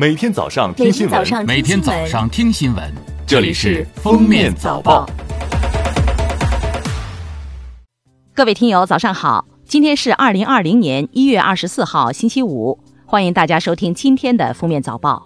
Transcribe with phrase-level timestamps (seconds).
[0.00, 2.94] 每天早上听新闻，每天早上听新闻，
[3.26, 5.04] 这里是《封面早报》。
[8.32, 9.44] 各位听友，早上好！
[9.64, 15.24] 今天是二零二零年一月二十四号，星期五，欢迎大家收听今天的《封面早报》。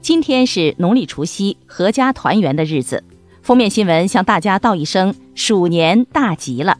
[0.00, 3.04] 今天是农历除夕，阖家团圆的日子。
[3.42, 6.78] 封面新闻向大家道一声鼠年大吉了。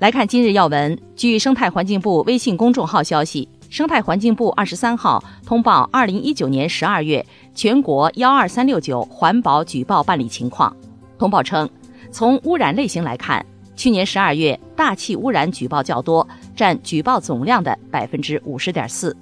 [0.00, 3.48] 来看今日要闻，据生态环境部微信公众号消息。
[3.74, 7.26] 生态环境部二十三号通报二零一九年十二月
[7.56, 10.72] 全国幺二三六九环保举报办理情况。
[11.18, 11.68] 通报称，
[12.12, 13.44] 从污染类型来看，
[13.74, 19.16] 去年十二月大气污染举报较多，占举报总量的百分之五十点四。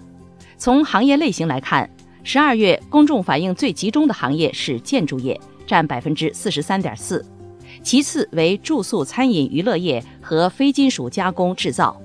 [0.59, 1.89] 从行业类型来看，
[2.23, 7.25] 十二月公众反映最集中的行业是建筑业，占百分之四十三点四，
[7.83, 11.99] 其次为住宿、餐饮、娱乐业和非金属加工制造。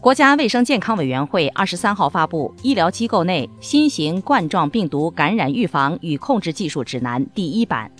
[0.00, 7.90] 国家卫生健康委员会二十三号发布《医疗机构内新型冠状病毒感染预防与控制技术指南》第一版。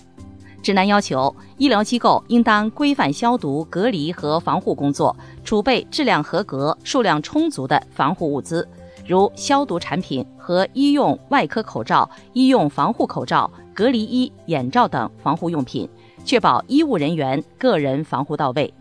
[0.62, 8.67] 指南要求，医疗机构应当规范消毒、隔离和防护工作，储备质量合格、数量充足的防护物资，
[9.06, 15.87] 如消毒产品和医用外科口罩、医用防护口罩、隔离衣、眼罩等防护用品，
[16.25, 18.73] 确保医务人员个人防护到位。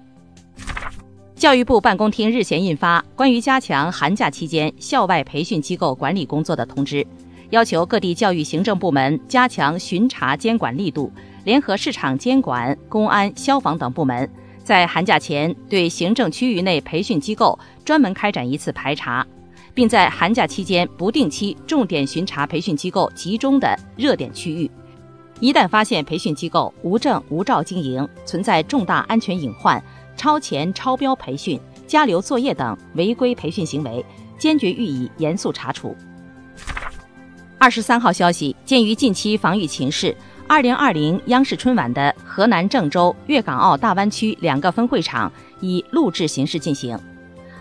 [1.39, 6.97] 教育部办公厅日前印发《关于加强寒假期间校外培训机构管理工作的通知》，
[7.51, 11.09] 要求各地教育行政部门加强巡查监管力度，
[11.45, 14.29] 联合市场监管、公安、消防等部门，
[14.65, 19.25] 在寒假前对行政区域内培训机构专门开展一次排查，
[19.73, 24.69] 并在寒假期间不定期重点巡查培训机构集中的热点区域。
[25.39, 29.81] 一旦发现培训机构无证无照经营，存在重大安全隐患。
[30.19, 34.05] 超前、超标培训、加留作业等违规培训行为，
[34.37, 35.95] 坚决予以严肃查处。
[37.57, 40.13] 二十三号消息，鉴于近期防御情势，
[40.45, 45.31] 二零二零央视春晚的河南郑州、粤港澳大湾区两个分会场
[45.61, 46.99] 以录制形式进行。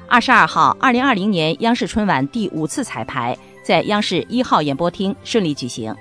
[0.08, 5.94] 二十二号，二零二零年央视春晚第五次彩排在央视一号演播厅顺利举行。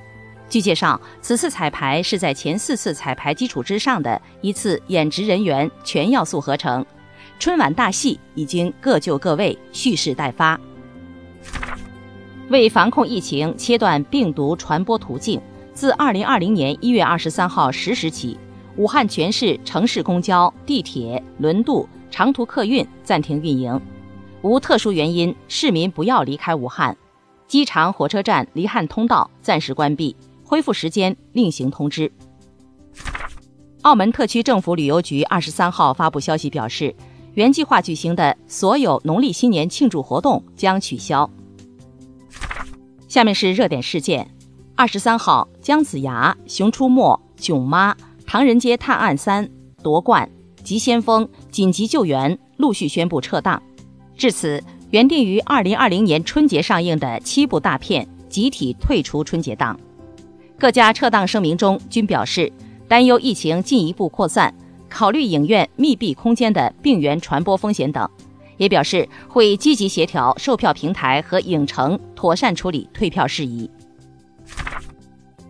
[0.50, 6.86] 据介绍，此次彩排是在前四次彩排基础之上的一次演职人员全要素合成。
[7.38, 10.60] 春晚大戏已经各就各位，蓄势待发。
[12.50, 15.42] 为防控疫情，切断病毒传播途径，
[15.74, 18.40] 自二零二零年一月二十三号十时起，
[18.78, 23.80] 武汉全市城市公交、地铁、轮渡、长途客运暂停运营，
[24.42, 26.96] 无特殊原因，市民不要离开武汉。
[27.48, 30.16] 机场、火车站离汉通道暂时关闭。
[30.48, 32.10] 恢复时间另行通知。
[33.82, 36.96] 澳门特区政府旅游局二十三号发布消息表示，
[37.34, 41.30] 原计划举行的所有农历新年庆祝活动将取消。
[43.10, 44.30] 下面是热点事件：
[44.76, 49.50] 二十三号，姜子牙、熊出没、囧妈、唐人街探案三、
[49.84, 50.30] 夺冠、
[50.64, 53.62] 急先锋、紧急救援陆续宣布撤档。
[54.16, 59.80] 至此，原定于二零二零年春节上映的七部大片集体退出春节档。
[60.60, 62.52] 各家撤档声明中均表示
[62.88, 64.52] 担忧疫情进一步扩散，
[64.90, 68.10] 考虑影院密闭空间的病原传播风险等，
[68.58, 73.70] 也表示会积极协调售票平台和影城妥善处理退票事宜。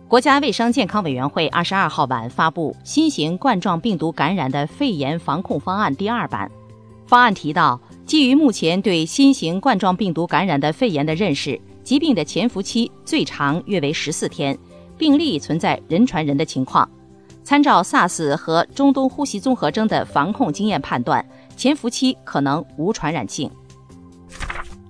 [0.06, 6.50] 国家卫生健康委员会二十二号晚发布新型冠状病毒感染的肺炎防控方案第二版，
[7.06, 14.58] 方案提到，基于目前对新型冠状病毒感染的肺炎的认识，疾病的潜伏期最长约为十四天。
[14.98, 16.88] 病例存在人传人的情况，
[17.44, 21.24] 参照 SARS 和中东呼吸综合征的防控经验判断，
[21.56, 23.50] 潜伏期可能无传染性。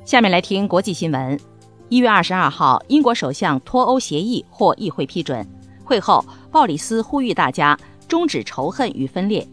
[0.05, 1.39] 下面来听国际新闻。
[1.91, 5.47] 一月二十二号，英国首相脱欧协议获议会批准。
[5.85, 9.47] 会后，鲍里斯呼吁大家终止仇恨与分裂。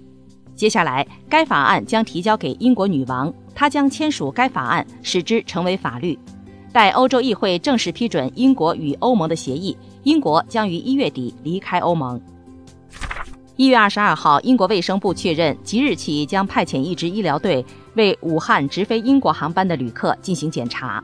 [0.56, 6.18] 接下来，该法案将提交给英国女王，她将签署该法案，使之成为法律。
[6.76, 9.78] 待欧洲议会正式批准英国与欧盟的协议。
[10.04, 12.20] 英国将于一月底离开欧盟。
[13.56, 21.02] 一月二十二号，英国卫生部确认，即日起将派遣一支医疗队为武汉直飞英国航班的旅客进行检查。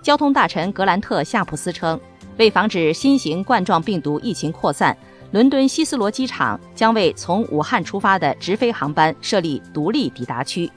[0.00, 1.98] 交通大臣格兰特·夏普斯称，
[2.38, 4.96] 为防止新型冠状病毒疫情扩散，
[5.32, 10.70] 伦敦希斯罗机场将为从武汉出发的直飞航班设立独立抵达区。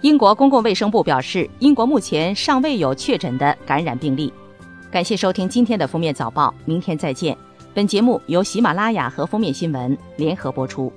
[0.00, 4.32] 英国公共卫生部表示，英国目前尚未有确诊的感染病例。
[4.92, 7.36] 感谢收听今天的封面早报，明天再见。
[7.74, 10.92] 本节目由喜马拉雅和封面新闻联合播出。